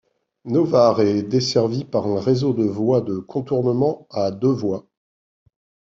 Novare 0.45 1.01
est 1.01 1.21
desservie 1.21 1.85
par 1.85 2.07
un 2.07 2.19
réseau 2.19 2.53
de 2.55 2.63
voies 2.63 3.01
de 3.01 3.19
contournement 3.19 4.07
à 4.09 4.31
deux 4.31 4.47
voies. 4.51 4.87